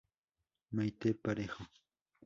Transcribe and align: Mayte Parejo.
Mayte 0.75 1.13
Parejo. 1.13 1.63